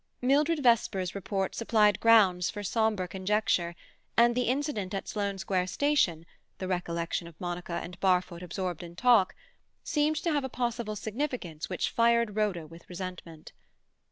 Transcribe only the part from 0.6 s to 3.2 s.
Vesper's report supplied grounds for sombre